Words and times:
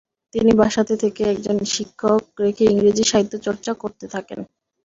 তিনি 0.33 0.51
বাসাতে 0.55 0.93
থেকেই 1.03 1.29
একজন 1.33 1.57
শিক্ষক 1.73 2.21
রেখে 2.43 2.63
ইংরেজি 2.67 3.03
সাহিত্য 3.03 3.33
চর্চা 3.45 3.71
করতে 3.81 4.05
থাকেন। 4.13 4.39